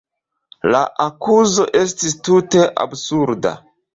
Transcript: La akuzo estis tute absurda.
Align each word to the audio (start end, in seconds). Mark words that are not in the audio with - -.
La 0.75 0.79
akuzo 1.03 1.67
estis 1.81 2.17
tute 2.29 2.65
absurda. 2.87 3.55